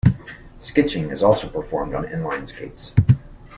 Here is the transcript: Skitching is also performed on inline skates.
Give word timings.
Skitching 0.59 1.11
is 1.11 1.21
also 1.21 1.47
performed 1.47 1.93
on 1.93 2.07
inline 2.07 2.47
skates. 2.47 2.95